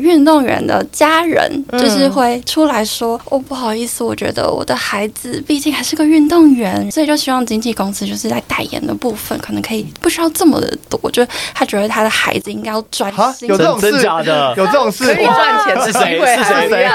[0.00, 14.52] 运动员的家人就是会出来说：“哦，不好意思，我觉得我的孩子毕竟还是个运动员，所以就希望经纪公司就是在代言的部分可能可以不需要这么的多，就他觉得他的孩子应该要专心。”有这种真假的？
[14.56, 15.14] 有这种事？
[15.14, 16.18] 可以赚钱是谁？
[16.36, 16.90] 是谁？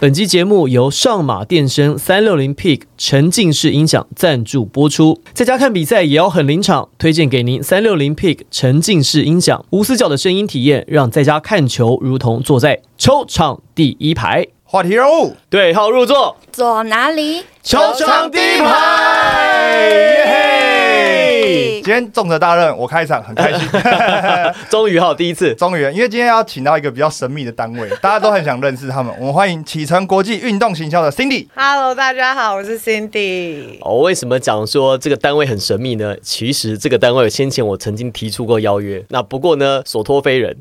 [0.00, 5.20] 本期节目由上马电声三六零 Peak 沉浸式音响赞助播出。
[5.34, 14.46] 在家看比赛也要很临场，推荐给您三六零 Peak 沉浸式音响，无死角的声音体验，让在家看球如同坐在球场第一排。
[14.62, 17.42] 话题人物，对号入座，坐哪里？
[17.64, 20.17] 球场第一排。
[21.82, 23.68] 今天重责大任，我开场很开心。
[24.68, 29.14] 终于哈，第一次， 终于，因为今天要请到一个比较神秘的单位， 大家都很想认识他们。
[29.18, 31.46] 我们欢迎启程国际运动行销的 Cindy。
[31.54, 33.78] Hello，大家好，我是 Cindy。
[33.82, 36.14] 哦，为什么讲说这个单位很神秘呢？
[36.22, 40.56] 其实这个单位先前我曾经提出过邀约，那不过呢，所托非人，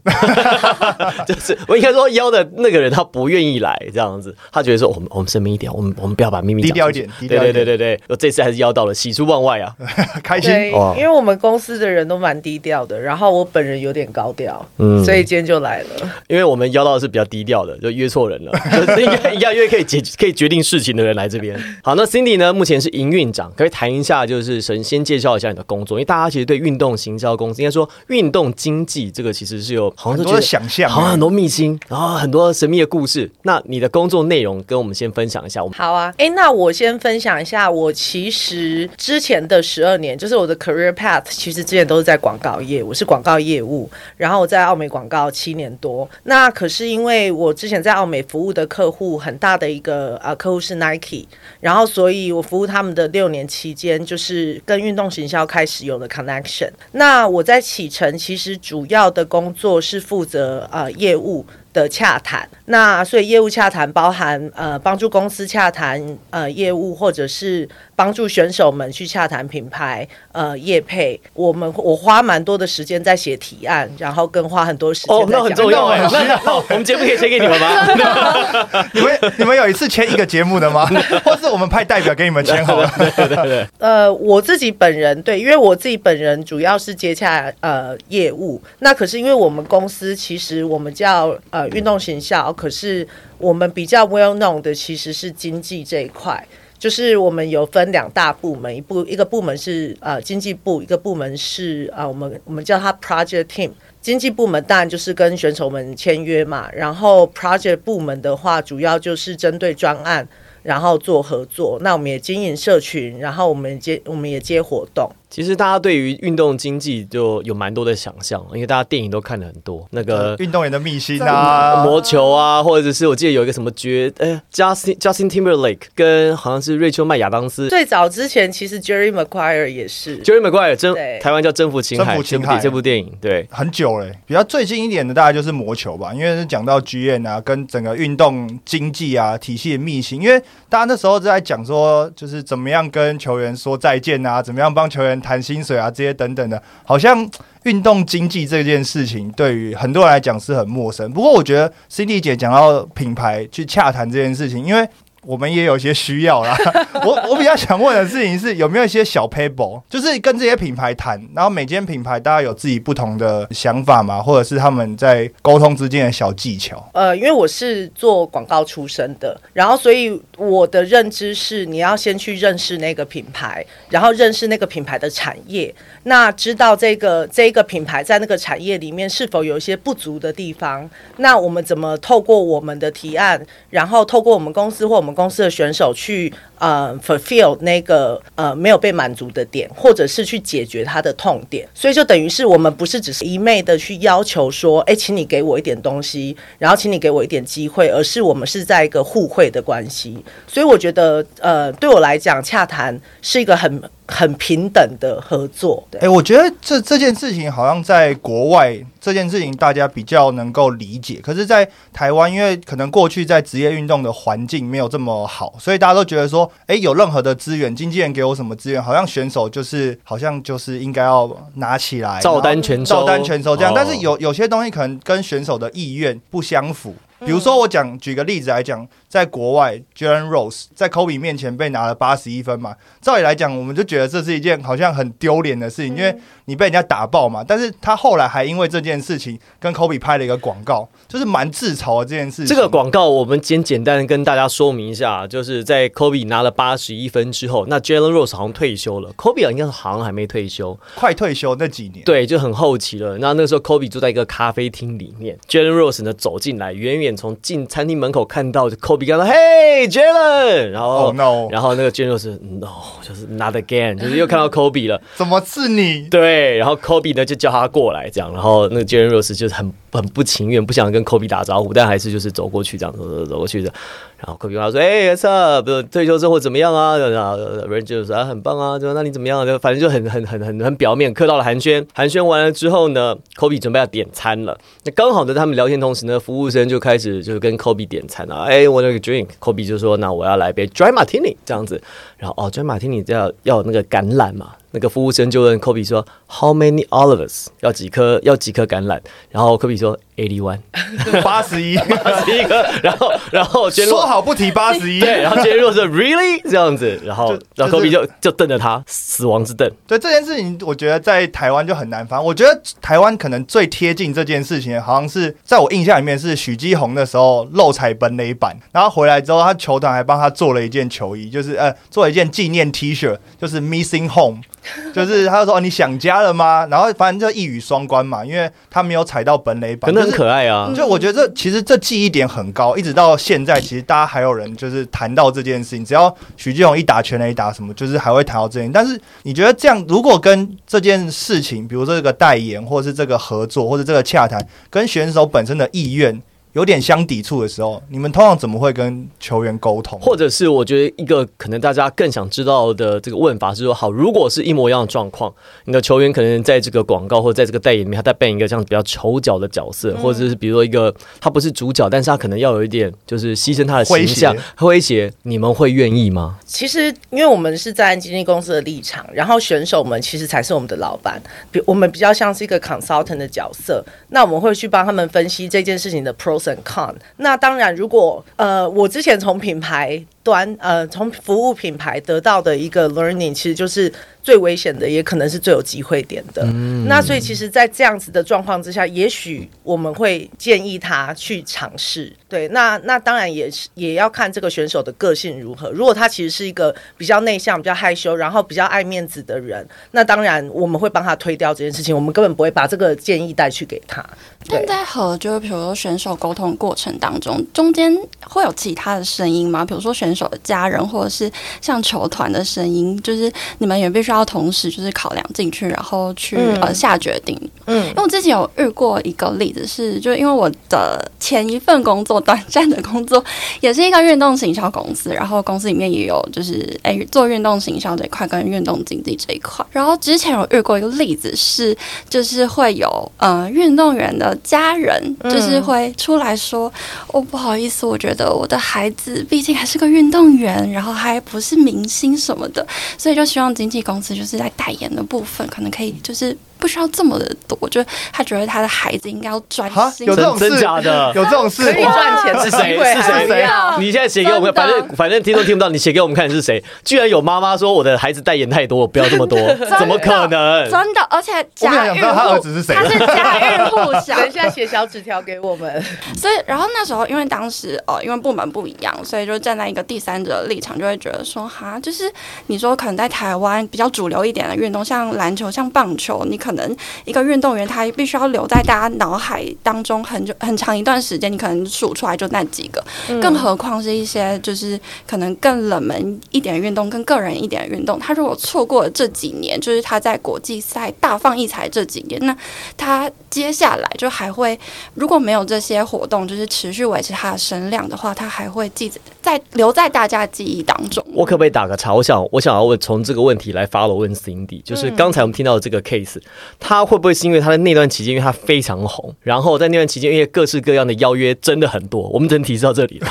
[1.27, 9.75] 就是我应该说邀的那个人他不愿意来，这样子，他觉得说我们我们神秘一点，我们我们不要把秘密低调一点，对对对对对，我这次还是邀到了，喜出望外啊，
[10.23, 10.51] 开心。
[10.97, 15.87] 因为我们公司的人都蛮低调的，然后我本人有点高调，嗯，所以今天就来了。
[16.27, 18.51] 因为我们邀到的是比较低调的，就约错人了，
[18.99, 21.57] 应该应该约可以决可以决定事情的人来这边。
[21.83, 33.29] 好，那 Cindy 呢，目前是营运长，可以谈一下，就是首先介绍一下你的工作，因为大家其实对运动行销公司，应该说运动经济这个其实是有好像很多想象，好像很多秘辛，然后很多神秘的故事。
[33.43, 35.57] 那你的工作内容跟我们先分享一下。
[35.75, 41.23] 好啊，哎，那我先分享一下，我其实之前的十二年，就是我的 career Pat。
[41.29, 46.09] 其实之前都是在广告业，我是广告业务，然后我在澳美广告七年多。
[46.23, 51.27] 那可是因为我之前在澳美服务的客户很大的一个呃客户是 Nike，
[51.59, 56.71] 然后所以我服务他们的六年期间，就是跟运动行销开始有了 connection。
[56.93, 61.45] 那我在启程其实主要的工作是负责呃业务。
[61.73, 71.19] 的洽谈，那所以业务洽谈包含呃帮助公司洽谈呃业务，或者是帮助选手们去洽谈品牌呃业配。
[71.33, 75.99] 我们我花蛮多的时间在写提案，然后更花很多时间哦，那很重要 哎。
[76.45, 78.87] 那 我们节目可以签给你们吗？
[78.93, 80.85] 你们你们有一次签一个节目的吗？
[81.25, 82.89] 或是我们派代表给你们签好了？
[82.97, 83.67] 对对对。
[83.79, 91.67] 呃，我自己本人对，因为我自己本人主要是接洽呃业务，那可是因为我们公司其实我们叫呃。
[91.77, 93.05] 运动行销，可是
[93.37, 96.43] 我们比较 well known 的其实是经济这一块，
[96.79, 103.71] 就是我们有分两大部门，一部一个部门是呃经济部，一个部门是啊我们我们叫它 project team。
[103.99, 110.25] 经济部门当然就是跟选手们签约嘛，然后 project 部门的话，主要就是针对专案，
[110.63, 111.77] 然后做合作。
[111.81, 115.11] 那我们也经营社群，然后我们接我们也接活动。
[115.29, 127.67] 其实大家对于运动经济就有蛮多的想象，因为大家电影都看了很多，那个运动员的秘辛啊，魔球啊，或者是我记得有一个什么绝，哎，Justin Justin Timberlake 跟好像是瑞秋麦亚当斯。
[127.69, 134.17] 最早之前其实 Jerry Maguire 也是，Jerry Maguire 征台湾叫征服青海，征服这部电影，对，很久嘞。
[134.25, 140.39] 比较最近一点的大概就是魔球吧，因为是讲到 GN 啊，跟整个运动经济啊体系的秘辛，因为
[140.69, 145.89] 大家那时候在讲说，就是怎么样跟球员说再见啊，怎么样帮球员谈薪水啊。
[145.89, 147.29] 这些等等的，好像
[147.63, 151.11] 运动经济这件事情对于很多人来讲是很陌生。
[151.11, 154.87] 不过，我觉得 Cindy 姐讲到品牌去洽谈这件事情，因为。
[155.27, 156.57] 我们也有一些需要啦。
[157.03, 166.89] 我我比较想问的事情是，有没有一些小 paper，就是跟这些品牌谈，然后每间品牌大家有自己不同的想法嘛，或者是他们在沟通之间的小技巧。
[166.93, 175.73] 呃，因为我是做广告出身的，然后所以我的认知是，你要先去认识那个品牌，然后认识那个品牌的产业，
[176.03, 200.23] 那知道这个这一个品牌在那个产业里面是否有一些不足的地方，那我们怎么透过我们的提案，然后透过我们公司或我们公司的选手去呃 fulfill 那个呃没有被满足的点，或者是去解决他的痛点，所以就等于是我们不是只是一昧的去要求说，哎，请你给我一点东西，然后请你给我一点机会，而是我们是在一个互惠的关系。
[200.47, 203.81] 所以我觉得呃，对我来讲，洽谈是一个很。
[204.09, 205.85] 很平等的合作。
[205.99, 211.19] 哎，我觉得这这件事情好像在国外，这件事情大家比较能够理解。
[211.21, 223.73] 可是，在台湾，因为可能过去在职业运动的环境没有这么好，所以大家都觉得说，哎，有任何的资源，经纪人给我什么资源，好像选手就是好像就是应该要拿起来，照单全收，照单全收这样。
[223.75, 226.95] 但是有有些东西可能跟选手的意愿不相符。
[227.19, 236.13] 比如说我讲举个例子来讲，在国外，Jalen Rose 在 Kobe 面前被拿了八十一分嘛，照理来讲，我们就觉得这是一件好像很丢脸的事情，因为
[236.45, 237.43] 你被人家打爆嘛。
[237.47, 242.47] 但是他后来还因为这件事情跟 Kobe 拍了一个广告，就是蛮自嘲的这件事情。
[242.47, 253.17] 这个广告我们先简单跟大家说明一下，就是在 Kobe 拿了八十一分之后，那 Jalen Rose 好像退休了，Kobe 应该好像还没退休，快退休那几年，对，就很后期了。
[253.19, 262.29] 那那个时候 Kobe 坐在一个咖啡厅里面，Jalen Rose 呢走进来，远远从进餐厅门口看到 Kobe，看到 Hey Jalen，然后 Oh no 然后那个 Jalen Rose
[262.59, 262.67] No，
[263.01, 265.01] 就是 Not again，就是又看到 Kobe 了。
[265.15, 266.07] 怎么是你？
[266.09, 273.71] 对，然后 Kobe 呢就叫他过来，这样，然后那个 Jalen Rose 就是很很不情愿，不想跟 Kobe 打招呼，但还是就是走过去这样走走走过去的。
[274.17, 275.83] 然后 Kobe 跟他说：“哎、w h a t s up？
[275.91, 277.37] 退休之后怎么样啊？”然后
[277.67, 281.85] 人就说：“啊，很棒啊，就那你怎么样、啊？”就反正就很很很很很表面，客到了寒暄。
[281.93, 284.57] 寒暄完了之后呢，Kobe 准备要点餐了。
[284.85, 288.45] 那刚好呢，他们聊天同时呢，服务生就开始就是跟 Kobe 点餐啊。
[288.45, 291.79] 哎、我那个 drink，Kobe 就说：“那我要来杯 dry martini 这样子。”
[292.17, 294.51] 然后哦，dry martini 要要有那个橄榄嘛。
[294.71, 297.47] 那个服务生就问 Kobe 说：“How many olives？
[297.61, 298.19] 要几颗？
[298.21, 298.99] 要几颗橄榄？”
[299.31, 300.59] 然后 Kobe 说：“eighty one，
[301.23, 304.99] 八十一， 八十一颗。”然后然后说好不提八十一。
[305.01, 309.67] 对，然后 Jalen 说 “really” 这样子，然后就然后就 Kobe 就就瞪着他，死亡之瞪。
[309.87, 312.21] 对这件事情，我觉得在台湾就很难翻。
[312.21, 324.41] 我觉得台湾可能最贴近这件事情，好像是在我印象里面是许基宏的时候漏踩本垒板，然后回来之后，他球团还帮他做了一件球衣，就是呃做了一件纪念 T 恤，就是 Missing Home，
[324.95, 326.65] 就是他就说、哦、你想家了吗？
[326.71, 330.71] 然后反正就一语双关嘛，因为他没有踩到本垒板，可能很就是可爱啊。
[330.75, 338.71] 就我觉得这其实这记忆点很高，一直到现在，其实大家还有人就是谈到这件事情，只要许继勇一打全垒打什么，就是还会谈到这件事。
[338.73, 346.21] 但是你觉得这样，如果跟这件事情，比如说这个代言，或是这个合作，或者这个洽谈，跟选手本身的意愿
[346.57, 349.99] 有点相抵触的时候，你们通常怎么会跟球员沟通？
[349.99, 355.31] 或者是我觉得一个可能大家更想知道的这个问法是说，好，如果是一模一样的状况，
[355.65, 366.39] 你的球员可能在这个广告或者在这个代言里面，他在扮演一个这样比较丑角的角色，或者是比如说一个他不是主角，但是他可能要有一点就是牺牲他的形象诙谐诙谐，你们会愿意吗？
[366.47, 371.21] 其实，因为我们是站在经纪公司的立场，然后选手们其实才是我们的老板，
[371.51, 373.85] 比我们比较像是一个 consultant 的角色。
[374.09, 376.95] 那我们会去帮他们分析这件事情的 pros and con。
[377.17, 383.89] 那当然，如果呃，我之前从品牌端呃，从服务品牌得到的一个 learning，其实就是
[384.21, 386.43] 最危险的，也可能是最有机会点的。
[386.47, 392.11] 嗯那所以，其实，在这样子的状况之下，也许我们会建议他去尝试。
[392.27, 395.71] 对，那那当然也是也要看这个选手的个性如何。
[395.71, 404.05] 如果他其实是一个比较内向、比较害羞，然后比较爱面子的人，那当然我们会帮他推掉这件事情，我们根本不会把这个建议带去给他。
[404.49, 407.95] 但在和就是比如说选手沟通过程当中，中间
[408.25, 409.63] 会有其他的声音吗？
[409.63, 411.31] 比如说选手的家人，或者是
[411.61, 417.39] 像球团的声音，就是你们也必须要同时就是考量进去，然后去、嗯呃下决定。
[417.65, 423.23] 嗯因为我之前有遇过一个例子是，就因为我的前一份工作， 短暂的工作，
[423.59, 429.65] 也是一个运动行销公司，然后公司里面也有就是诶、做运动行销这一块跟运动经济这一块。
[429.71, 431.75] 然后之前有遇过一个例子是，
[432.09, 436.71] 就是会有呃运动员的家人，就是会出来说，
[437.07, 442.65] 哦不好意思，我觉得我的孩子毕竟还是个运运动员，然后还不是明星什么的，
[442.97, 446.35] 所以就希望经纪公司就是在代言的部分可能可以就是。
[446.59, 450.07] 不需要这么的多，就他觉得他的孩子应该要专心。
[450.07, 451.11] 有这种事真假的？
[451.15, 451.63] 有这种事。
[451.71, 452.73] 可以赚钱的是谁？
[452.73, 453.11] 机会是谁？
[453.11, 456.63] 还是要你现在写给我们，反正反正听都听不到，你写给我们看是谁？
[456.83, 459.37] 居然有妈妈说我的孩子代言太多，我不要这么多，
[459.77, 460.69] 怎么可能？
[460.69, 462.75] 真的，而且家他儿户子是谁。
[462.75, 465.83] 他是家喻户晓，等一下写小纸条给我们。
[466.15, 472.11] 所以，然后那时候因为当时呃，因为部门不一样，所以就站在一个第三者的立场，就会觉得说，哈，就是
[472.47, 476.75] 你说可能在台湾比较主流一点的运动，像篮球、像棒球，你可能
[477.05, 482.83] 一个运动员他必须要留在大家脑海当中很久很长一段时间，你可能数出来就那几个，
[483.21, 492.35] 更何况是一些就是可能更冷门一点的运动，更个人一点的运动，他如果错过了这几年，就是他在国际赛大放异彩这几年，那
[492.75, 494.57] 他接下来就还会
[494.93, 501.03] 如果没有这些活动，就是持续维持他的声量的话，他还会记在留在大家记忆当中。
[501.13, 501.93] 我可不可以打个岔？
[501.93, 506.19] 我想，我想要问从这个问题来 follow 问 Cindy，就是刚才我们听到的这个 case，
[506.59, 513.07] 他会不会是因为他在那段期间，因为他非常红，然后在那段期间，因为各式各样的邀约真的很多，我们只能提示到这里了，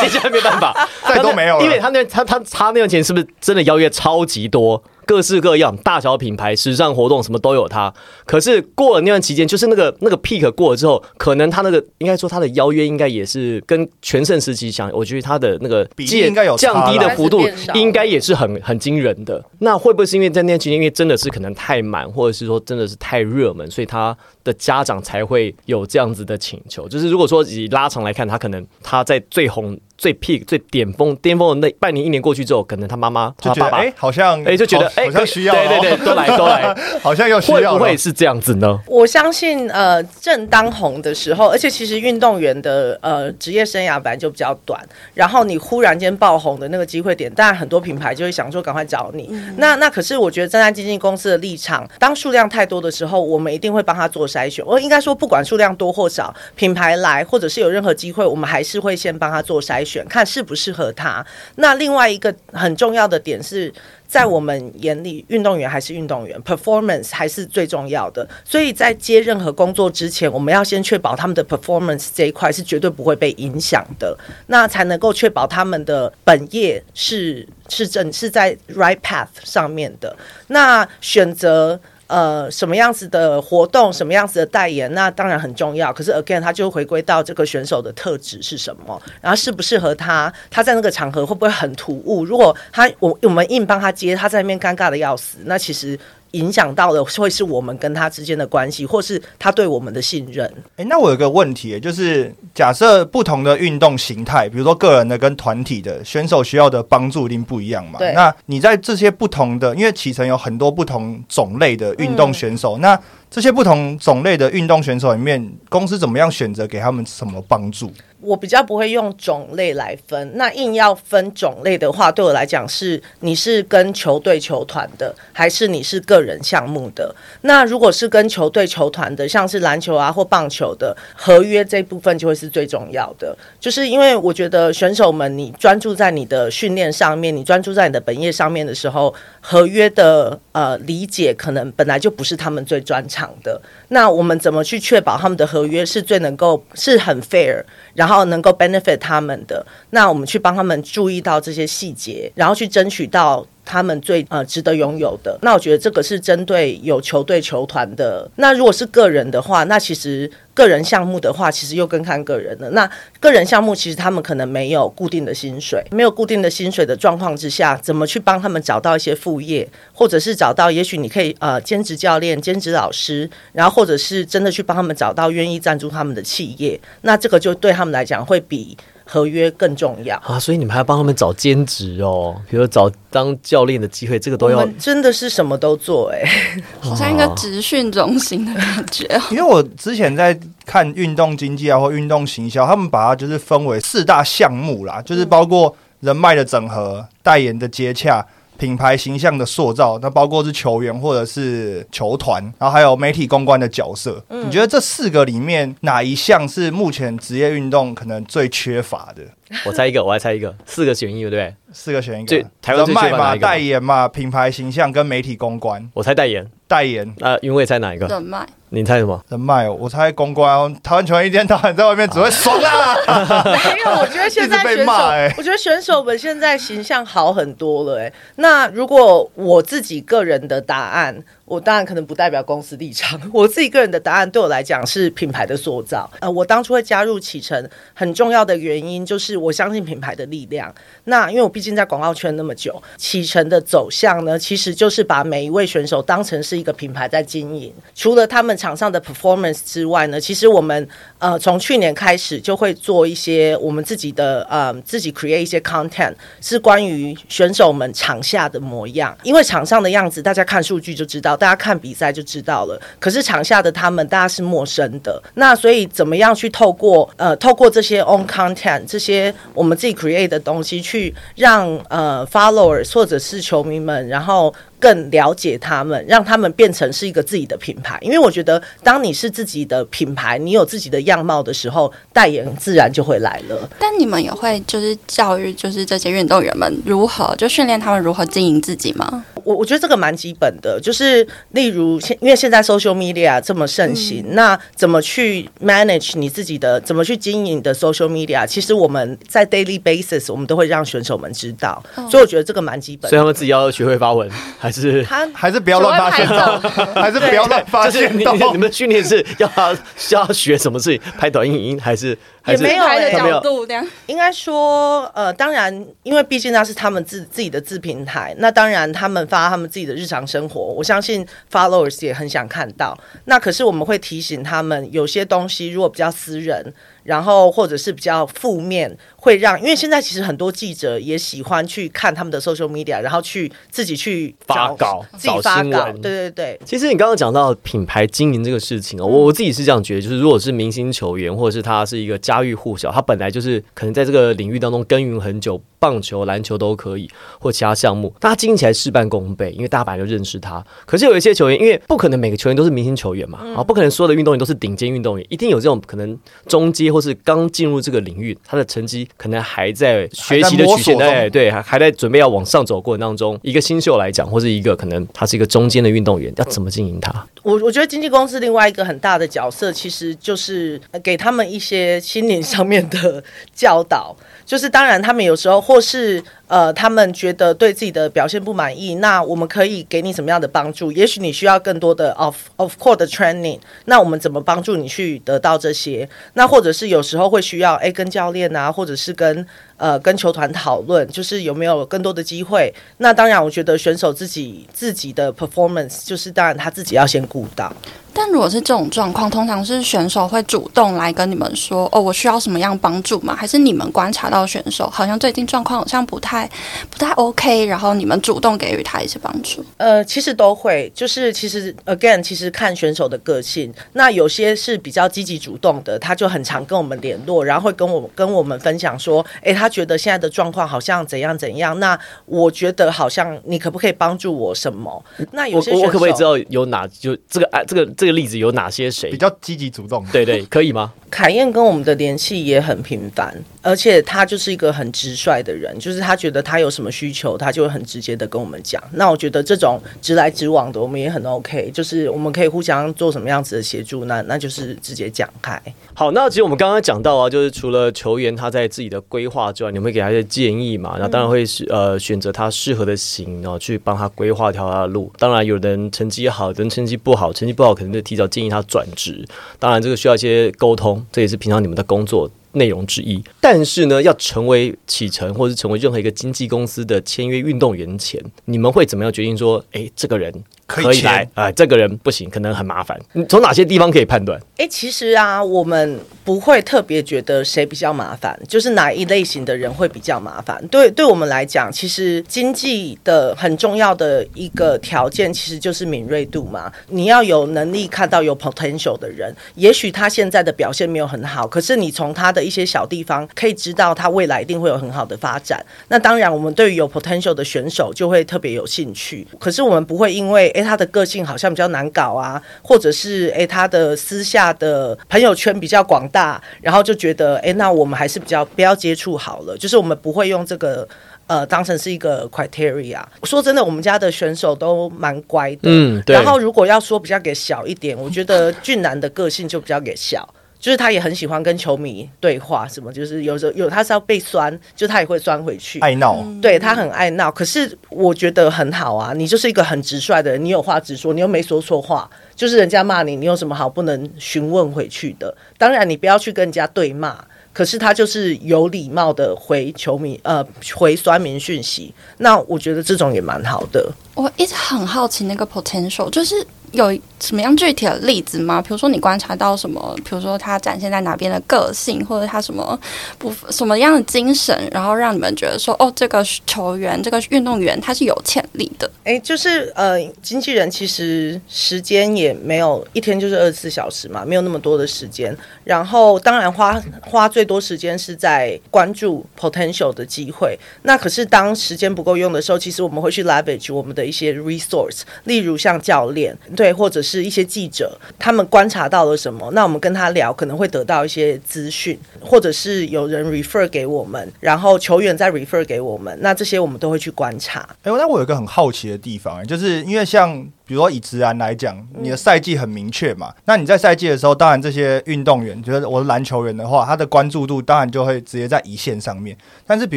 [0.00, 4.82] 接下来没办法，再都没有了因为他那他他他那段前是不是真的邀约超级多？
[5.06, 7.92] 各式各样大小品牌、时尚活动什么都有它。
[8.24, 19.44] 可是过了那段期间，就是那个那个 peak 过了之后，可能他那个应该说他的邀约应该也是跟全盛时期相，我觉得他的那个比例应该有降低的幅度应该是变少了应该也是很很惊人的。
[19.58, 26.88] 那会不会是因为在那段期间，因为真的是可能太满，或者是说真的是太热门，所以他的家长才会有这样子的请求？
[26.88, 38.78] 就是如果说以拉长来看，他可能他在最红、最 peak、最巅峰、巅峰的那半年、一年过去之后，可能他妈妈、他爸爸就觉得哎、好像哎、就觉得哎、好好像需要、哦，对对对，都来都来， 好像要需会要会不会是这样子呢？
[38.86, 44.80] 我相信，呃，正当红的时候，而且其实运动员的呃职业生涯本来就比较短，
[45.14, 49.30] 然后你忽然间爆红的那个机会点，当然很多品牌就会想说赶快找你。
[49.56, 54.64] 那那可是我觉得站在经纪公司的立场，当数量太多的时候，我们一定会帮他做筛选。
[54.66, 61.24] 我应该说，不管数量多或少，品牌来或者是有任何机会，我们还是会先帮他做筛选，看适不适合他。
[61.56, 63.72] 那另外一个很重要的点是。
[64.12, 68.28] 在我们眼里，运动员还是运动员，performance 还是最重要的。
[68.44, 74.14] 所以在接任何工作之前，我们要先确保他们的 performance 这一块是绝对不会被影响的，
[74.48, 80.14] 那才能够确保他们的本业是是正是在 right path 上面的。
[80.48, 81.80] 那选择。
[82.12, 85.90] 呃，什么样子的活动，什么样子的代言，那当然很重要。
[85.90, 92.22] 可是 again，他就回归到这个选手的特质是什么，然后适不适合他，他在那个场合会不会很突兀？
[92.22, 95.98] 如果他我我们硬帮他接，他在那边尴尬的要死，那其实
[96.32, 100.52] 影响到的会是我们跟他之间的关系，或是他对我们的信任。
[100.76, 107.98] 哎、那我有个问题，就是假设不同的运动形态，比如说个人的跟团体的选手需要的帮助一定不一样嘛？
[107.98, 112.98] 对那你在这些不同的，因为启程有很多不同种类的运动选嗯手，那
[113.30, 117.90] 这些不同种类的运动选手里面，公司怎么样选择给他们什么帮助？
[118.22, 127.14] 我比较不会用种类来分，那硬要分种类的话，对我来讲是你是跟球队球团的，还是你是个人项目的？
[127.42, 143.60] 那如果是跟球队球团的，像是篮球啊或棒球的合约这部分就会是最重要的，就是因为我觉得选手们你专注在你的训练上面，你专注在你的本业上面的时候，合约的呃理解可能本来就不是他们最专长的。
[143.88, 147.62] 那我们怎么去确保他们的合约是最能够是很 fair，
[147.94, 149.64] 然后能够 benefit 他们的？
[149.90, 153.46] 那我们去帮他们注意到这些细节，然后去争取到。
[153.72, 158.30] 他们最呃值得拥有的，那我觉得这个是针对有球队球团的。
[158.36, 162.68] 那如果是个人的话，那其实个人项目的话，其实又更看个人了。
[162.72, 178.76] 那个人项目其实他们可能没有固定的薪水，没有固定的薪水的状况之下，怎么去帮他们找到一些副业，或者是找到也许你可以呃兼职教练、兼职老师，然后或者是真的去帮他们找到愿意赞助他们的企业，那这个就对他们来讲会比
[179.12, 180.16] 合约更重要。
[180.24, 186.22] 啊，所以你们还要帮他们找兼职哦，比如找当教练的机会，这个都要我们真的是什么都做哎、
[186.80, 189.22] 好像一个职训中心的感觉哦。
[189.30, 198.26] 因为我之前在看运动经济啊或运动行销，他们把它就是分为四大项目啦，就是包括人脉的整合、代言的接洽。
[198.62, 204.24] 品牌形象的塑造，那包括是球员或者是球团，然后还有媒体公关的角色。
[204.28, 209.22] 你觉得这四个里面哪一项是目前职业运动可能最缺乏的？
[209.66, 211.54] 我猜一个，我来猜一个，四个选一，对不对？
[211.72, 215.88] 四个选一最个，台湾最人脉嘛、缺乏哪一个代言嘛、品牌形象跟媒体公关。
[215.94, 218.06] 我猜代言，代言那云伟猜哪一个？
[218.06, 219.22] 人脉，你猜什么？
[219.28, 220.70] 人脉哦，我猜公关哦。
[220.82, 223.42] 台湾球员一天到晚在外面只会爽啊！
[223.44, 233.20] 没有，我觉得现在一直被选手，骂欸我觉得选手们现在形象好很多了、哎，那如果我自己个人的答案，我当然可能不代表公司立场。
[233.32, 236.10] 我自己个人的答案对我来讲是品牌的塑造。
[236.20, 240.72] 呃，我当初会加入启程，很重要的原因就是我相信品牌的力量。
[241.04, 247.72] 那因为我毕竟在广告圈那么久，启程的走向呢，其实就是把每一位选手当成是一个品牌在经营。
[247.94, 259.16] 除了他们场上的 performance 之外呢，其实我们呃从去年开始就会做一些我们自己的呃自己 create 一些 content，是关于选手们场下的模样。
[259.22, 262.80] 因为场上的样子，大家看数据就知道，大家看比赛就知道了。
[262.98, 265.22] 可是场下的他们，大家是陌生的。
[265.34, 274.54] 那所以怎么样去透过呃透过这些 on content 这些我们自己 create 的东西，去让呃 follower 或者是球迷们，然后。
[274.82, 277.96] 更了解他们，让他们变成是一个自己的品牌。
[278.00, 283.70] 因为我觉得，当你是自己的品牌，你有自己的样貌的时候，代言自然就会来了。
[283.78, 289.24] 但你们也会就是教育，就是这些运动员们如何就训练他们如何经营自己吗？
[289.44, 298.44] 我我觉得这个蛮基本的，就是例如现因为现在 social media 这么盛行，那怎么去 manage 你自己的，怎么去经营你的 social media？
[298.44, 303.08] 其实我们在 daily basis 我们都会让选手们知道，所以我觉得这个蛮基本的。
[303.08, 306.58] 所以他们自己要学会发文，还是他还是不要乱发现到，
[306.94, 308.32] 还是不要乱发现到。
[308.34, 311.12] 你你们训练是要他是要学什么事情？
[311.18, 313.86] 拍短影音还是还是也没有拍的他没有角度这样。
[314.06, 322.96] 应该说，呃，当然，因为毕竟那是他们自自己的自平台，那当然他们发他们自己的日常生活，我相信 followers 也很想看到。
[323.26, 326.72] 那可是我们会提醒他们，有些东西如果比较私人，
[327.04, 336.60] 然后或者是比较负面，会让因为现在其实很多记者也喜欢去看他们的 social media，然后去自己去发稿自己发稿，对对对。
[336.64, 347.10] 其实你刚刚讲到品牌经营这个事情哦，我我自己是这样觉得，就是如果是明星球员，或者是他是一个家喻户晓，他本来就是可能在这个领域当中耕耘很久，棒球、篮球都可以，
[347.40, 350.64] 或其他项目，大家经营起来事半功倍，因为大家本来就认识他。
[350.86, 363.36] 可是有一些球员，因为不可能每个球员都是明星球员嘛，啊，不可能所有的运动员都是顶尖运动员，一定有这种可能中阶或是刚进入这个领域，他的成绩可能还在学习的曲线，对，还还在准备要往上走过程当中。
[363.42, 367.26] 一个新秀来讲，或是一个可能他是一个中间的运动员，要怎么经营他？
[367.42, 373.22] 我我觉得经纪公司另外一个很大的角色，其实就是给他们一些心灵上面的
[373.54, 374.16] 教导。
[374.44, 376.22] 就是当然，他们有时候或是
[376.52, 380.92] 呃，他们觉得对自己的表现不满意，那我们可以给你什么样的帮助？
[380.92, 386.06] 也许你需要更多的 off of court 的 training，那我们怎么帮助你去得到这些？
[386.34, 389.46] 那或者是有时候会需要哎跟教练啊，或者是跟
[389.78, 392.70] 呃跟球团讨论，就是有没有更多的机会？
[392.98, 397.74] 那当然，我觉得选手自己自己的 performance，就是当然他自己要先顾到。
[398.14, 406.48] 但如果是这种状况，通常是选手会主动来跟你们说：“哦，我需要什么样帮助吗？”还是你们观察到选手好像最近状况好像不太
[406.90, 409.64] 不太 OK，然后你们主动给予他一些帮助？
[409.76, 413.72] 呃，其实都会，就是其实 again，其实看选手的个性。
[413.94, 421.78] 那有些是比较积极主动的，他就很常跟我们联络，然后会跟我跟我们分享说，诶，他觉得现在的状况好像怎样怎样。
[421.80, 425.02] 那我觉得好像你可不可以帮助我什么？
[425.32, 429.16] 那有些选手我我可不可以知道有哪就这个案这个这个例子有哪些谁比？
[429.16, 430.04] 较积极主动。
[430.10, 430.92] 对对，可以吗？
[431.12, 438.82] 凯燕跟我们的联系也很频繁，而且他就是一个很直率的人，就是他觉得他有什么需求，他就会很直接的跟我们讲。
[438.92, 445.60] 那我觉得这种直来直往的，我们也很 OK，就是我们可以互相做什么样子的协助，那那就是直接讲开。
[445.92, 450.96] 好，那其实我们刚刚讲到啊，就是除了球员他在自己的规划之外，你会给他一些建议嘛？
[450.98, 455.12] 那当然会是呃选择他适合的型，然后去帮他规划一条他的路。
[455.18, 459.22] 当然，有人成绩好，有人成绩不好，成绩不好可能就提早建议他转职。
[459.58, 462.30] 当然，这个需要一些沟通，这也是平常你们的工作。
[462.52, 470.32] 内容之一，但是呢，要成为启程或是成为任何一个经纪公司的签约运动员前，你们会怎么样决定说，哎，这个人
[470.66, 472.98] 可以来，啊、这个人不行，可能很麻烦。
[473.12, 474.40] 你从哪些地方可以判断？
[474.58, 480.62] 诶，其实啊，我们不会特别觉得谁比较麻烦，就是哪一类型的人会比较麻烦。
[480.68, 486.72] 对，对我们来讲，其实经济的很重要的一个条件，其实就是敏锐度嘛。
[486.88, 495.64] 你要有能力看到有 potential 的人，也许他现在的表现没有很好，可是你从他的一些小地方可以知道他未来一定会有很好的发展。
[495.88, 499.26] 那当然，我们对于有 potential 的选手就会特别有兴趣。
[499.38, 509.56] 可是我们不会因为诶他的个性好像比较难搞啊，或者是诶他的私下的朋友圈比较广大，然后就觉得诶那我们还是比较不要接触好了。
[509.56, 510.88] 就是我们不会用这个。
[511.28, 513.00] 呃，当成是一个 criteria。
[513.22, 515.60] 说真的，我们家的选手都蛮乖的。
[515.62, 520.28] 嗯对然后如果要说比较给小一点，我觉得俊男的个性就比较给小。
[520.62, 525.80] 就是他也很喜欢跟球迷对话，什么就是有时候有他是要被酸，就他也会酸回去。
[525.80, 529.12] 爱闹，对他很爱闹，可是我觉得很好啊。
[529.12, 535.36] 你就是一个很直率的人，你有话直说，你又没说错话，就是人家骂你，你有什么好不能询问回去的？
[535.58, 537.18] 当然，你不要去跟人家对骂，
[537.52, 540.46] 可是他就是有礼貌的回球迷，呃，
[540.76, 541.92] 回酸民讯息。
[542.18, 543.92] 那我觉得这种也蛮好的。
[544.14, 546.34] 我一直很好奇那个 potential，就是
[546.72, 548.60] 有什么样具体的例子吗？
[548.60, 549.94] 比如说你观察到什么？
[550.04, 552.78] 比如说他展现在哪边的个性，或者他什么
[553.18, 558.90] 不什么样的精神，然后让你们觉得说，哦，这个球员、这个运动员他是有潜力的。
[559.04, 565.36] 哎，就是呃，经纪人其实时间也没有一天就是二十四小时嘛，没有那么多的时间。
[565.64, 570.58] 然后当然花花最多时间是在关注 potential 的机会。
[570.82, 587.60] 那可是当时间不够用的时候，其实我们会去 leverage 我们的一些 resource，例如像教练对，或者是一些记者，他们观察到了什么，那我们跟他聊，可能会得到一些资讯，或者是有人 refer 给我们，然后球员再 refer 给我们，那这些我们都会去观察。
[587.82, 599.36] 哎、那我有一个很好奇的地方、就是因为像比如说以直男来讲，你的赛季很明确嘛，那你在赛季的时候，当然这些运动员，觉得我是篮球员的话，他的关注度当然就会直接在一线上面。
[599.66, 599.96] 但是比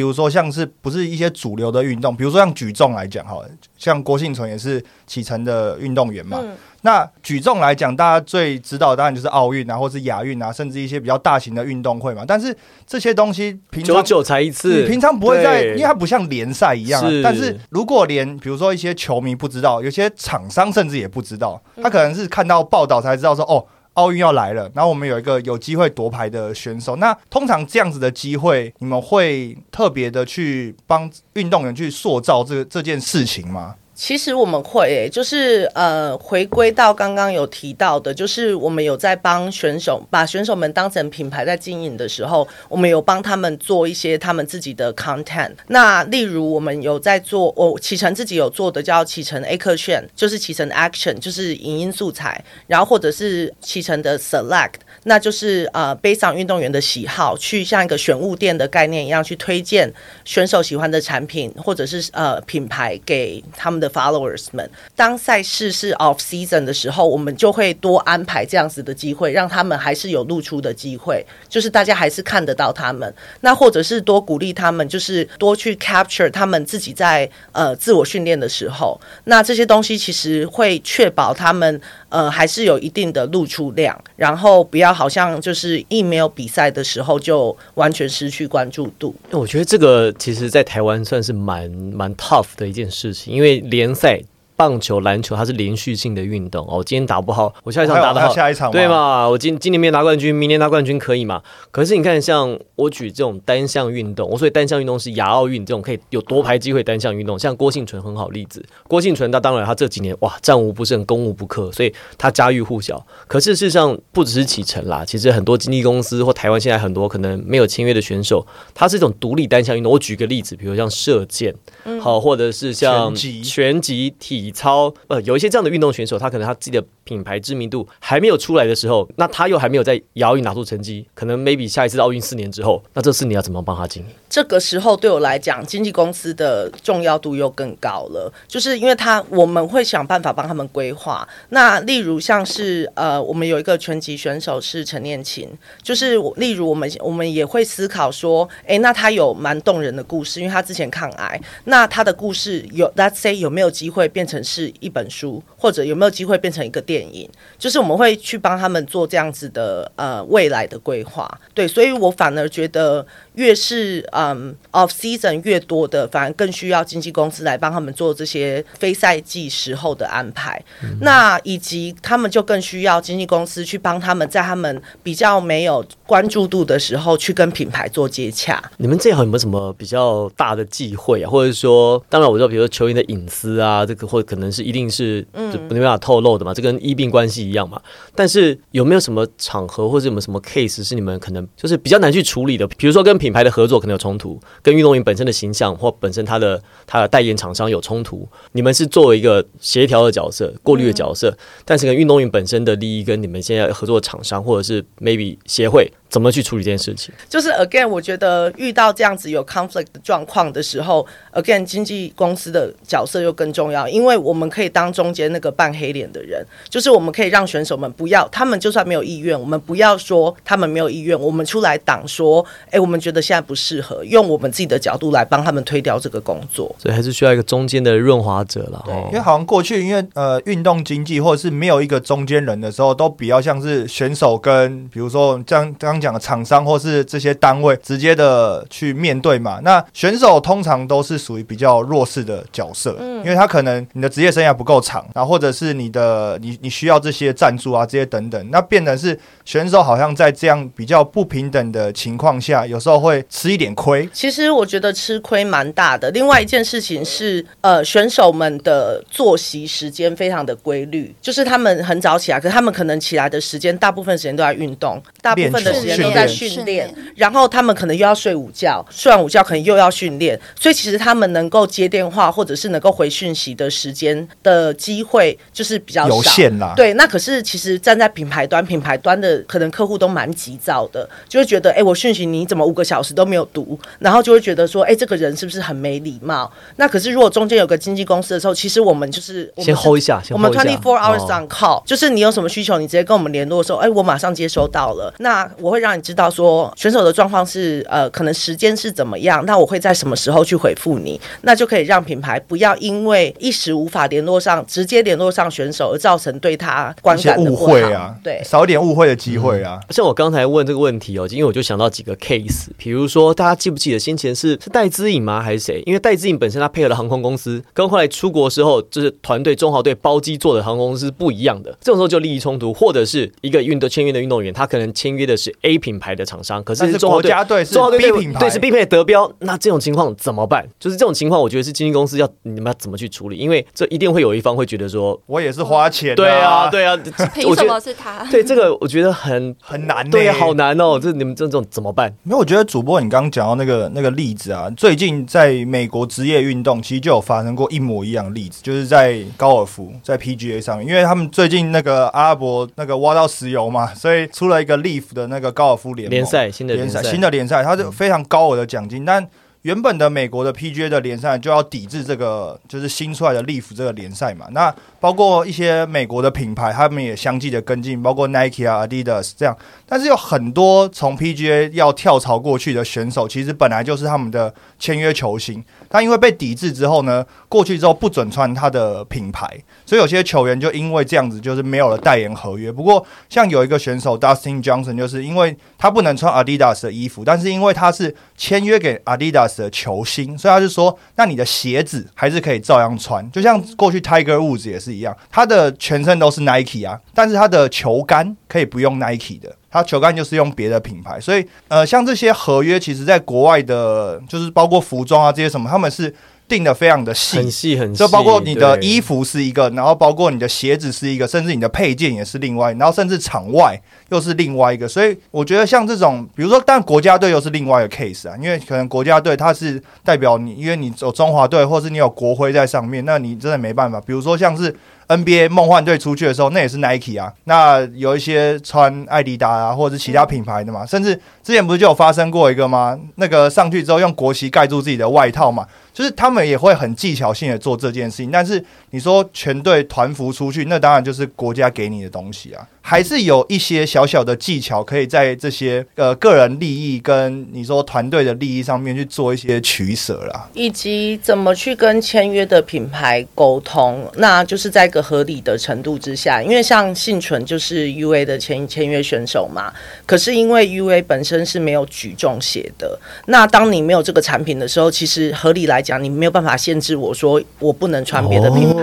[0.00, 3.40] 如说像是不是一些主流的运动，比如说像举重来讲，哈，
[3.78, 6.40] 像郭幸存也是启程的运动员嘛。
[6.82, 12.24] 那举重来讲，大家最知道当然就是奥运啊，或是亚运啊，甚至一些比较大型的运动会嘛。
[12.26, 17.22] 但是这些东西平常久久才一次，你平常不会在，因为它不像联赛一样、啊是。
[17.22, 23.66] 但是如果连比如说一些球迷不知道，有些厂商甚至也不知道，他可能是看到报道才知道说哦。
[23.96, 26.96] 奥运要来了，然后我们有一个有机会夺牌的选手。
[26.96, 33.74] 那通常这样子的机会，你们会特别的去帮运动员去塑造这个这件事情吗？
[33.96, 45.52] 其实我们会、诶，就是呃，回归到刚刚有提到的，就是我们有在帮选手把选手们当成品牌在经营的时候，我们有帮他们做一些他们自己的 content。
[45.68, 54.74] 那例如我们有在做，我启程自己有做的叫启程 action，就是启程 action，就是影音素材，然后或者是启程的 select。
[55.04, 59.90] 那就是呃，背上运动员的喜好，去像一个选物店的概念一样，去推荐
[60.24, 64.70] 选手喜欢的产品或者是呃品牌给他们的 followers 们。
[64.94, 73.12] 当赛事是 off season 的时候，我们就会多安排这样子的机会，让他们还是有露出的机会，就是大家还是看得到他们。
[73.40, 89.14] 那或者是多鼓励他们，就是多去 capture 他们自己在呃自我训练的时候，那这些东西其实会确保他们呃还是有一定的露出量，然后不要好像就是一没有比赛的时候就完全失去关注度。
[89.30, 94.22] 我觉得这个其实，在台湾算是蛮蛮 tough 的一件事情，因为联赛。
[94.56, 99.28] 棒球、篮球它是连续性的运动哦，今天打不好，我下一场打得好，下一场对嘛？
[99.28, 101.42] 我今今年没拿冠军，明年拿冠军可以嘛？
[101.70, 108.64] 可是你看，像我举这种单项运动，我所以单项运动是亚奥运这种可以有夺牌机会单项运动，像郭幸存很好例子。
[108.88, 113.06] 郭幸存他当然他这几年哇战无不胜，攻无不克，所以他家喻户晓。
[113.28, 119.92] 可是事实上不只是启程啦，其实很多经纪公司或台湾现在很多可能没有签约的选手，他是一种独立单项运动。
[119.92, 121.54] 我举个例子，比如像射箭，
[122.00, 124.14] 好、或者是像拳击拳击、
[124.46, 134.08] 体操，呃，有一些这样的运动选手，他可能他自己的品牌知名度还没有出来的时候，那他又还没有在亚奥运拿出成绩，可能 maybe 下一次奥运四年之后，那这次你要怎么帮他经营？
[134.28, 141.26] 这个时候对我来讲，经纪公司的重要度又更高了，就是因为他我们会想办法帮他们规划。
[141.50, 145.48] 那例如像是呃，我们有一个拳击选手是陈念琴，
[145.80, 157.28] 就是例如我们我们也会思考说，诶，那他有蛮动人的故事，因为他之前抗癌，那他的故事有 let's say 有没有机会变成是一本书，或者有没有机会变成一个电电影？
[157.58, 161.28] 就是我们会去帮他们做这样子的呃未来的规划。
[161.52, 163.06] 对，所以我反而觉得
[163.36, 170.62] 越是嗯 off season 越多的，反而更需要经纪公司来帮他们做这些非赛季时候的安排。
[171.00, 178.62] 那以及他们就更需要经纪公司去帮他们在他们比较没有关注度的时候，去跟品牌做接洽。
[178.78, 181.30] 你们这行有没有什么比较大的忌讳啊？
[181.30, 185.22] 或者说，当然我知道，比如说球员的隐私啊，这个或可能是一定是
[185.52, 187.80] 就没办法透露的嘛，这跟医病关系一样嘛。
[188.14, 192.66] 但是有没有什么场合或者有没有什么 case 是你们可能就是比较难去处理的？
[192.68, 207.12] 比如说跟品牌的合作可能有冲突，跟运动员本身的形象或本身他的他的代言厂商有冲突，你们是作为一个协调的角色、过滤的角色，但是跟运动员本身的利益跟你们现在合作厂商或者是 maybe 协会怎么去处理这件事情？
[207.28, 226.74] 就是 again，我觉得遇到这样子有 conflict 的状况的时候，again 经纪公司的角色又更重要，因为我们可以当中间那个扮黑脸的人，就是我们可以让选手们不要，他们就算没有意愿，我们不要说他们没有意愿，我们出来挡说，哎，我们觉得现在不适合，用我们自己的角度来帮他们推掉这个工作。
[226.78, 228.82] 所以还是需要一个中间的润滑者了。
[228.86, 239.60] 对因为好像过去因为呃运动经济或者是没有一个中间人的时候，都比较像是选手跟比如说这样刚刚讲的厂商或是这些单位直接的去面对嘛。
[239.62, 254.08] 那选手通常都是属于比较弱势的角色，嗯因为他可能你的职业生涯不够长，然后或者是你的你你需要这些赞助啊这些等等，那变成是选手好像在这样比较不平等的情况下，有时候会吃一点亏。
[254.12, 256.10] 其实我觉得吃亏蛮大的。
[256.10, 276.72] 另外一件事情是，呃，选手们的作息时间非常的规律，就是他们很早起来，可是他们可能起来的时间大部分时间都在运动，大部分的时都在训练，然后他们可能又要睡午觉，睡完午觉可能又要训练，所以其实他们能够接电话或者是能够回讯息的时间的机会就是比较有限啦。
[276.76, 286.50] 对，那可是其实站在品牌端，品牌端的可能客户都蛮急躁的，就会觉得，哎，我讯息你怎么五个小时都没有读，然后就会觉得说，哎，这个人是不是很没礼貌？
[286.76, 295.12] 那可是如果中间有个经纪公司的时候，其实我们就是先 hold 一下，我们 twenty four hours on call，就是你有什么需求，你直接跟我们联络的时候，哎，我马上接收到了。
[295.18, 309.78] 那我会让你知道说选手的状况是呃，可能时间是怎么样，那我会在什么时候去回复你，那就可以让品牌不要因为一时无法联络上，直接联络上选手而造成对他观感的误会啊，对，少一点误会的机会啊。
[309.90, 315.82] 像我刚才问这个问题哦，因为我就想到几个 case，比如说大家记不记得先前是是戴资颖吗，还是谁？
[315.86, 330.64] 因为戴资颖本身他配合的航空公司跟后来出国时候就是团队中豪队包机做的航空公司不一样的，这种时候就利益冲突，或者是一个运动签约的运动员，他可能签约的是 A 品牌的厂商，可是国家队是 B 品牌，对是 B 品牌得标，那这种情况怎么办？
[330.78, 336.96] 就是这种情况，我觉得是经纪公司要你们要怎么去处理，因为这一定会有一方会觉得说，我也是花钱，对啊，对啊，
[337.34, 338.24] 凭什么是他？
[338.30, 342.14] 对这个我觉得很很难，对，好难哦，这你们这种怎么办？
[342.24, 359.26] 因为我觉得主播你刚刚讲到那个那个例子啊，最近在美国职业运动其实就有发生过一模一样的例子，就是在高尔夫在 PGA 上面，因为他们最近那个阿拉伯那个挖到石油嘛，所以出了一个 Leaf 的那个高尔夫联联赛，新的联赛，新的联赛，它是非常高额的奖金，但。
[359.62, 364.46] 原本的美国的 PGA 的联赛就要抵制这个，就是新出来的 Leaf 这个联赛嘛。
[364.52, 369.56] 那包括一些美国的品牌，他们也相继的跟进，包括 Nike 啊、Adidas 这样。
[369.84, 375.64] 但是有很多从 PGA 要跳槽过去的选手，其实本来就是他们的签约球星。
[375.88, 379.46] 他因为被抵制之后呢，过去之后不准穿他的品牌，
[379.84, 382.70] 所以有些球员就因为这样子，就是没有了代言合约。
[382.70, 399.54] 不过像有一个选手 Dustin Johnson，就是因为他不能穿 Adidas 的衣服，但是因为他是签约给 Adidas 的球星，所以他就说，那你的鞋子还是可以照样穿，就像过去 Tiger Woods 也是一样，他的全身都是 Nike 啊，但是他的球杆可以不用 Nike 的。
[399.76, 406.14] 他球杆就是用别的品牌，所以呃，像这些合约，其实在国外的，就是包括服装啊这些什么，他们是
[406.48, 414.88] 定的非常的细，很细很细，就包括你的衣服是一个，然后包括你的鞋子是一个，甚至你的配件也是另外，然后甚至场外又是另外一个。
[414.88, 424.00] 所以我觉得像这种，比如说，但国家队又是另外一个 case 啊，因为可能国家队它是代表你，因为你走中华队，或是你有国徽在上面，那你真的没办法。
[424.00, 424.74] 比如说像是。
[425.08, 427.32] NBA 梦幻队出去的时候，那也是 Nike 啊。
[427.44, 430.84] 那有一些穿艾迪达啊，或者是其他品牌的嘛。
[430.84, 432.98] 甚至之前不是就有发生过一个吗？
[433.16, 435.66] 那个上去之后用国旗盖住自己的外套嘛。
[435.96, 438.30] 就是他们也会很技巧性的做这件事情。
[438.30, 442.68] 但是你说全队团服出去，那当然就是国家给你的东西啊。
[442.82, 456.40] 还是有一些小小的技巧，可以在这些呃个人利益跟你说团队的利益上面去做一些取舍啦，以及怎么去跟签约的品牌沟通，那就是在一个合理的程度之下。
[456.40, 459.72] 因为像幸存就是 U A 的签签约选手嘛，
[460.06, 468.82] 可是因为 U A 本身是没有举重鞋的，那当你没有这个产品的时候，其实合理来讲，你没有办法限制我说我不能穿别的品牌。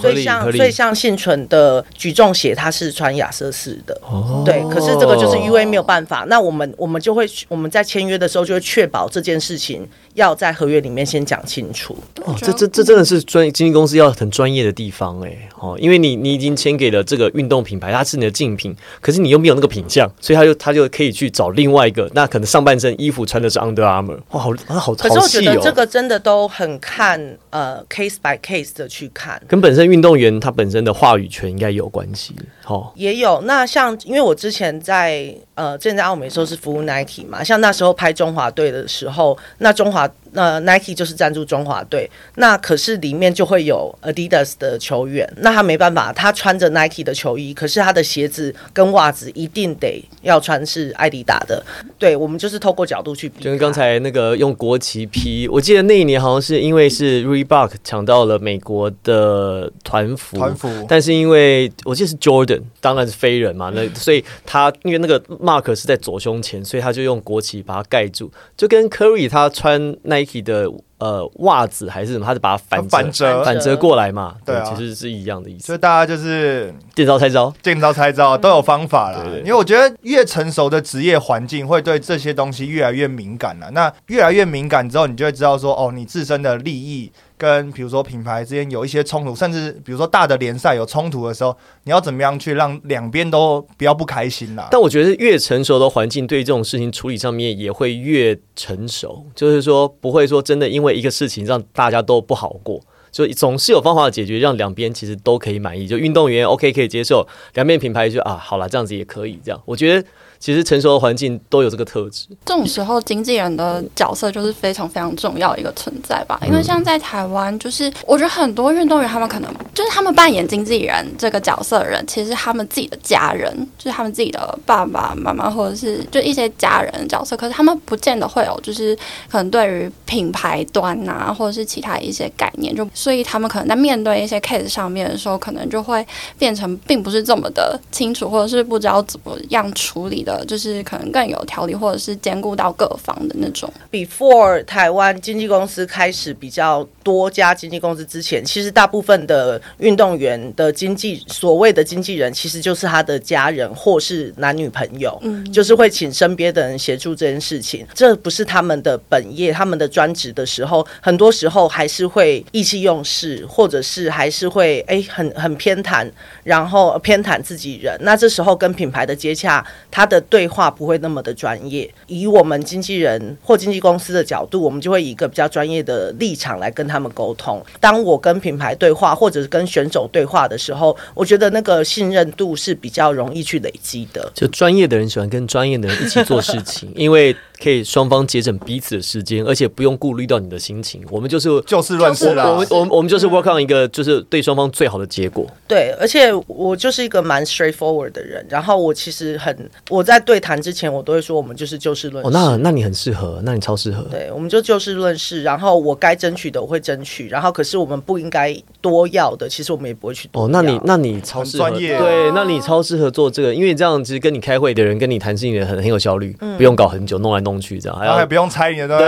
[0.00, 3.28] 所以像所以像幸存的举重鞋，它是穿亚。
[3.30, 3.98] 瑟士的，
[4.44, 11.96] 对，可是这个就是因为没有办法，那我们我们就会我们在签约的时候就会确保这件事情要在合约里面先讲清楚。
[12.24, 32.34] 哦，这这这真的是专经纪公司要很专业的地方哎，哦，因为你你已经签给了这个运动品牌，它是你的竞品，可是你又没有那个品相，所以他就他就可以去找另外一个，那可能上半身衣服穿的是 Under Armour，哇，好啊好，可是我觉得这个真的都很看呃 case by case 的去看，跟本身运动员他本身的话语权应该有关系，
[32.66, 33.40] 哦，也有。
[33.42, 39.99] 那像，因为我之前在呃，之前在澳美时候是服务 Nike 嘛，像那时候拍中华队的时候，那中华。
[40.00, 51.60] hot 那 Nike 就是赞助中华队，那可是里面就会有 Adidas 的球员，那他没办法，他穿着 Nike 的球衣，可是他的鞋子跟袜子一定得要穿是艾迪达的。
[51.98, 53.42] 对，我们就是透过角度去比。
[53.42, 70.19] 就跟刚才那个用国旗批，我记得那一年好像是因为是 Reebok 抢到了美国的团服，团服，但是因为我记得是 Jordan，当然是飞人嘛，那所以他因为那个 Mark 是在左胸前，所以他就用国旗把它盖住，就跟 Curry 他穿那。
[70.20, 74.36] Nike 的呃袜子还是什么，他是把它反反折反折过来嘛？
[74.44, 75.66] 对，其实是一样的意思。
[75.66, 79.38] 所以大家就是见招拆招，见招拆招都有方法了。
[79.40, 83.70] 因为我觉得越成熟的职业环境会对这些东西越来越敏感了。
[83.70, 87.10] 那越来越敏感之后，你就会知道说，哦，你自身的利益。
[87.40, 94.68] 跟比如说品牌之间有一些冲突，甚至比如说大的联赛有冲突的时候，你要怎么样去让两边都不要不开心啦？
[94.70, 102.78] 但我觉得越成熟的环境，对这种事情处理上面也会越成熟，就是说不会说真的因为一个事情让大家都不好过。
[103.10, 105.86] 就总是有方法解决，让两边其实都可以满意。
[105.86, 109.40] 就运动员 OK 可以接受，两边品牌就啊，好了，这样子也可以。
[109.42, 110.06] 这样，我觉得。
[110.40, 112.26] 其实成熟的环境都有这个特质。
[112.46, 116.40] 这种时候，经纪人的角色就是非常非常重要一个存在吧。
[116.46, 127.36] 因为像在台湾，就是我觉得很多运动员，他们可能就是他们扮演经纪人这个角色的人，其实他们自己的家人，就是他们自己的爸爸妈妈，或者是就一些家人的角色。
[127.36, 128.96] 可是他们不见得会有，就是
[129.30, 136.04] 可能对于品牌端啊，或者是其他一些概念，就所以他们可能在面对一些 case 上面的时候，可能就会
[136.38, 140.44] 变成并不是这么的清楚，或者是不知道怎么样处理的。
[140.46, 143.70] 就是可能更有条理，或者是兼顾到各方的那种。
[143.92, 157.86] Before 台湾经纪公司开始比较多家经纪公司之前，其实大部分的运动员的经纪所谓的经纪人，其实就是他的家人或是男女朋友，嗯，就是会请身边的人协助这件事情。
[157.94, 166.08] 这不是他们的本业，他们的专职的时候，很多时候还是会意气用事，或者是还是会哎很很偏袒，
[166.44, 167.96] 然后偏袒自己人。
[168.02, 171.90] 那这时候跟品牌的接洽，他的对话不会那么的专业。
[172.06, 177.62] 以我们经纪人或经纪公司的角度，我们就会以一个比较专业的立场来跟他们沟通。
[177.80, 184.32] 当我跟品牌对话，或者是跟选手对话的时候，我觉得那个信任度是比较容易去累积的。
[184.34, 187.36] 就专业的人喜欢跟专业的人一起做事情，因为。
[187.62, 191.02] 可以双方节省彼此的时间，而且不用顾虑到你的心情。
[191.10, 192.48] 我们就是就事论事啦。
[192.48, 195.46] 我们我们我们就是 work on 一个就是对双方最好的结果。
[195.68, 198.44] 对，而且我就是一个蛮 straightforward 的人。
[198.48, 202.28] 然后我其实很我在对谈之前，我都会说我们就是就事论事。
[202.28, 204.02] 哦那那你很适合，那你超适合。
[204.10, 205.42] 对，我们就就事论事。
[205.42, 207.28] 然后我该争取的我会争取。
[207.28, 210.44] 然后可是我们不应该多要的，其实我们也不会去多。
[210.44, 211.98] 哦，那你那你超专业。
[211.98, 217.98] 对，那你超适合做这个，因为这样其实跟你开会的人跟你谈事情的很很有效率，不用搞很久，弄来弄去这样。
[217.98, 218.20] 还要。
[218.30, 219.04] 不用猜你的东西，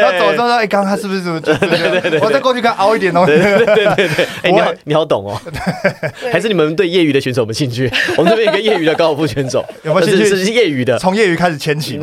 [0.00, 1.38] 要走之后说，哎，刚刚他是不是什么？
[1.40, 3.32] 对对对，我再过去看凹一点东西。
[3.32, 5.40] 对对对对， 哎，你好，你好懂哦。
[6.32, 7.88] 还是你们对业余的选手有兴趣？
[8.16, 10.24] 我们这边一个业余的高尔夫选手，有没有兴趣？
[10.24, 12.00] 是业余的，从业余开始牵起，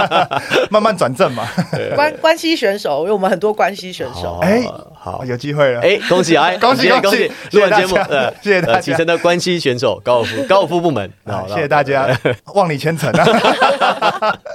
[0.68, 1.48] 慢慢转正嘛。
[1.94, 4.38] 关关系选手，因为我们很多关系选手。
[4.42, 4.62] 哎，
[4.94, 5.80] 好，有机会了。
[5.80, 6.50] 哎，恭喜 啊！
[6.60, 7.32] 恭喜恭喜！
[7.52, 7.96] 录完节目，
[8.42, 8.80] 谢谢大家。
[8.80, 12.06] 启程的关系选手，高尔夫高尔夫部门，好，谢谢大家，
[12.54, 14.36] 望你千层啊。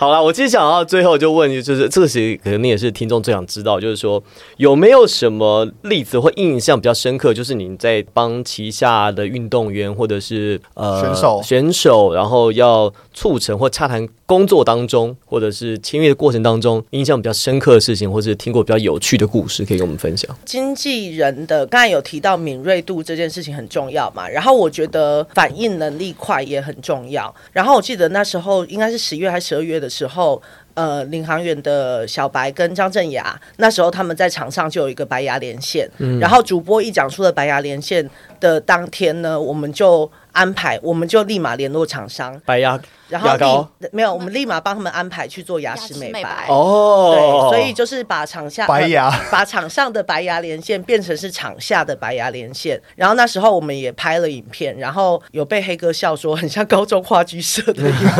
[0.00, 4.22] 好了，我其实想到最后就问，就是这个其实可能你也是听众最想知道，就是说
[4.56, 20.34] 有没有什么例子或印象比较深刻，就是你在帮旗下的运动员或者是呃选手选手，然后要促成或洽谈工作当中，或者是签约的过程当中，印象比较深刻的事情，或是听过比较有趣的故事，可以跟我们分享。
[20.46, 27.34] 经纪人的刚才有提到敏锐度这件事情很重要嘛，然后我觉得反应能力快也很重要。
[27.52, 29.89] 然后我记得那时候应该是十月还是十二月的。
[29.90, 30.40] 时候，
[30.74, 42.78] 呃，领航员的小白跟张镇雅，那时候他们在场上就有一个白牙连线，然后主播一讲出了白牙连线的当天呢，我们就安排，我们就立马联络厂商白牙。
[43.08, 47.48] 然后没有，我们立马帮他们安排去做牙齿美白哦。
[47.50, 52.80] 对，所以就是把场下白牙， 把场上的白牙连线变成是场下的白牙连线。
[52.94, 58.12] 然后那时候我们也拍了影片，然后有被黑哥笑说很像高中话剧社的影片。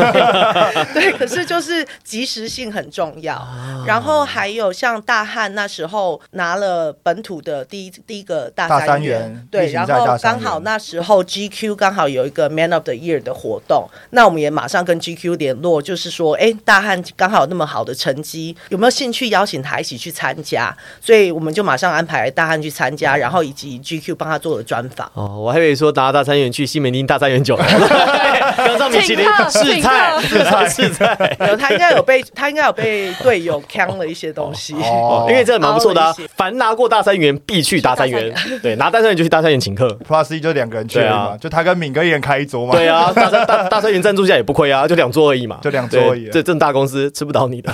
[0.93, 3.41] 对，可是就是及时性很重要。
[3.87, 14.81] 然后还有像大汉那时候拿了本土的第一第一个大三元，对，然后刚好那时候 GQ 刚好有一个 Man of the Year 的活动，那我们也马上。
[14.81, 20.75] 跟 GQ 联络，就是说，哎，大汉刚好有那么好的成绩，有没有兴趣邀请他一起去参加？
[20.99, 25.09] 所以我们就马上安排大汉去参加，然后以及 GQ 帮他做了专访。
[25.13, 27.55] 哦，我还以为说拿大三元去西门町大三元酒，
[28.57, 36.11] 刚上米其林试菜试菜试菜， 有他应该有被他应该有被队友坑了一些东西，哦，因为这蛮不错的啊。
[36.35, 38.33] 凡拿过大三元必去大三元，
[38.63, 39.95] 对，拿大三元就去大三元请客。
[40.07, 42.73] Plus 就两个人去嘛，就他跟敏哥一人开一桌嘛。
[42.73, 44.71] 对啊，大三大大三元赞助下也不亏。
[44.71, 46.29] 啊，就两桌而已嘛，就两桌而已。
[46.29, 47.69] 这这么大公司吃不倒你的，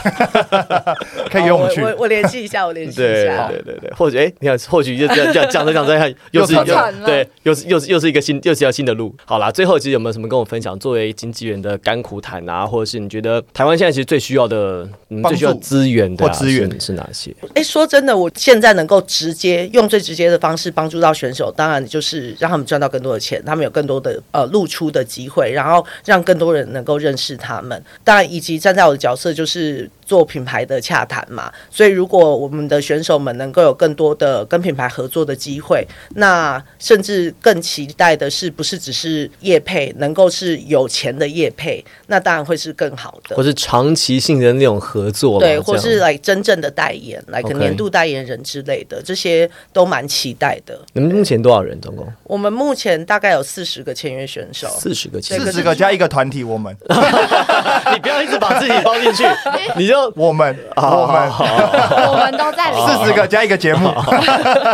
[1.30, 1.82] 可以约我们去。
[1.82, 3.48] 我我联系一下，我联系一下。
[3.48, 6.56] 对对对，或许哎，你看，或许就这样讲讲着讲着，又是
[7.06, 9.16] 对，又是又是又是一个新又是条新的路。
[9.26, 10.78] 好啦，最后其实有没有什么跟我分享？
[10.80, 14.88] 作为经纪人的甘苦谈啊，或者是你觉得台湾现在其实最需要的、
[15.28, 17.36] 最需要资源的资源是哪些？
[17.54, 26.88] 哎，说真的，我现在能够直接用最直接的方式帮助到选手，当然就是让他们赚到更多的钱，他们有更多的呃露出的机会，然后让更多人能。
[26.88, 31.52] 够认识他们，当然以及站在我的角色，就是做品牌的洽谈嘛。
[31.70, 43.44] 所以如果我们的选手们能够有更多的跟品牌合作的机会，那甚至更期待的是，不是只是业配，能够是有钱的业配，那当然会是更好的或。
[43.48, 50.78] 是长期性的那种合作，对，或是来真正的代言，来个年度代言人之类的，这些都蛮期待的。
[50.92, 51.80] 你们目前多少人？
[51.80, 56.76] 总共我们目前大概有四十个签约选手，四十个四十个加一个团体，我们
[57.94, 59.24] 你不要一直把自己包进去，
[59.78, 61.32] 你就我们我们
[62.12, 62.78] 我们都在里。
[62.88, 63.90] 四十个加一个节目，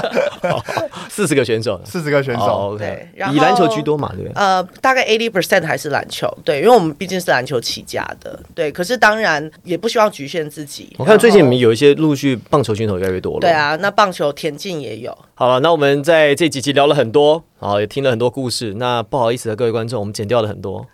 [1.09, 1.79] 四十个选手。
[1.85, 2.41] 四十个选手。
[2.43, 4.33] 哦，OK，对以篮球居多嘛，对不对？
[4.35, 8.71] 呃，大概 eighty percent 还是篮球，对，因为我们毕竟是篮球起家的，对。
[8.71, 10.95] 可是当然也不希望局限自己。
[10.97, 13.39] 我看最近你们有一些陆续棒球选手越来越多了。
[13.39, 15.15] 对，啊，那棒球、田径也有。
[15.35, 18.73] 好了，那我们在这几集聊了很多，啊，也听了很多故事。
[18.75, 20.85] 那不好意思的各位观众，我们剪掉了很多，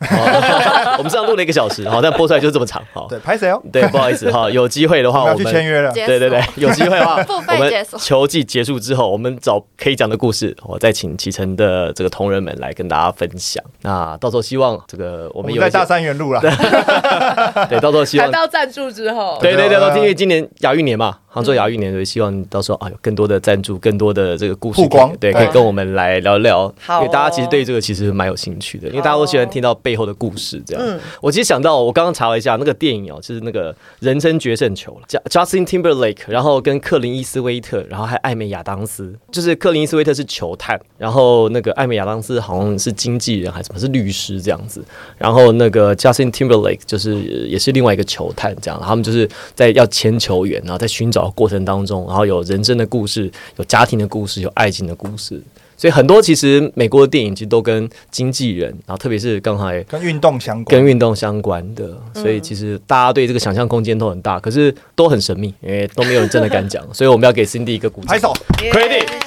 [0.98, 3.62] 我们这样录了一个小时，好，但播出来就是这么长，好，对，拍谁哦？
[3.72, 5.92] 对，不好意思哈，有机会的话我们签约了。
[5.92, 13.64] 对对对，有机会的话，我们 球季结束之后，我们找可以讲的故事，我再请启程的这个同仁们来跟大家分享。
[13.82, 16.40] 那到时候希望这个我们有在大三元路了，
[17.70, 26.74] 对，到时候希望谈到赞助之后，对对对，因为今年亚运年嘛，杭州亚运年，所以希望到时候啊有更多的赞助，更多的这个故事曝光对，可以跟我们来聊聊。
[26.80, 30.62] 好哦因为大家其实对这个其实蛮有兴趣的，因为大家都喜欢听到背后的故事。
[30.66, 44.84] 这样，嗯我其实想到，我刚刚查了一下那个电影哦，就是那个人称决胜球了，J-，Justin Timberlake，然后跟克林伊斯威特，然后还艾美亚当斯，就是克林伊斯威特是球探，然后那个艾美亚当斯好像是经纪人还是什么，是律师这样子。
[45.18, 55.42] 然后那个 Justin Timberlake 就是呃也是另外一个球探，这样他们就是在要签球员，然后在寻找的过程当中，然后有人生的故事，有家庭的故事，有爱情的故事。
[55.78, 60.86] 所以很多其实美国的电影其实都跟经纪人，然后特别是刚才跟运动相关跟。
[60.86, 68.20] 运动相关的，所以其实大家对这个想象空间都很大，可是都很神秘，因为都没有人真的敢讲，所以我们要给 Cindy 一个鼓掌拍。
[68.20, 69.19] 手，Credit 谢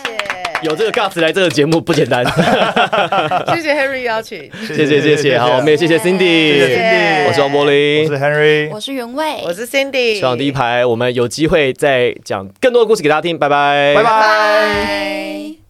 [0.62, 2.32] 有这个 guts 来这个节目不简单，谢，
[3.54, 13.48] 谢谢 Henry 邀请，谢谢谢谢，好，我们也谢谢 Cindy，谢谢 Cindy 我是王柏我林是，Henry，我是原味，我是 Cindy，希望第一排，我们有机会再讲更多的故事给大家听，拜。
[13.48, 14.02] 拜，拜。
[14.02, 14.10] 拜。
[14.10, 15.61] 拜。